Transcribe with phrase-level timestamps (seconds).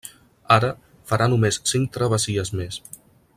[0.53, 0.71] Ara
[1.11, 2.81] farà només cinc travessies més.